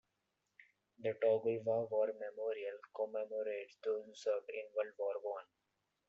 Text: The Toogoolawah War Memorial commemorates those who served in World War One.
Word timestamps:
The 0.97 1.09
Toogoolawah 1.23 1.91
War 1.91 2.07
Memorial 2.07 2.77
commemorates 2.95 3.77
those 3.83 4.03
who 4.03 4.15
served 4.15 4.49
in 4.49 4.63
World 4.75 4.93
War 4.97 5.13
One. 5.21 5.45